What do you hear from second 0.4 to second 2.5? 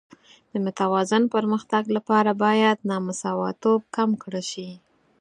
د متوازن پرمختګ لپاره